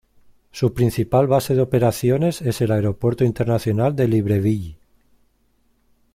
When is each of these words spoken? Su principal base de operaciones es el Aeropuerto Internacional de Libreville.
Su 0.51 0.73
principal 0.73 1.27
base 1.27 1.53
de 1.53 1.61
operaciones 1.61 2.41
es 2.41 2.59
el 2.61 2.71
Aeropuerto 2.71 3.23
Internacional 3.23 3.95
de 3.95 4.07
Libreville. 4.07 4.79